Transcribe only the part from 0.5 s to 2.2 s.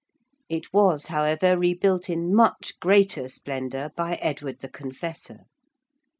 was, however, rebuilt